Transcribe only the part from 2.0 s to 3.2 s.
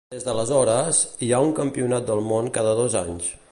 del Món cada dos